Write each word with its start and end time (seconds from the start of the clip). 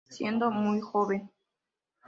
Siendo 0.09 0.49
muy 0.49 0.79
joven. 0.81 1.29